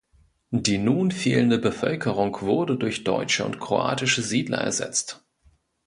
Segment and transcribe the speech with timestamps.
[0.49, 5.23] Die nun fehlende Bevölkerung wurde durch deutsche und kroatische Siedler ersetzt.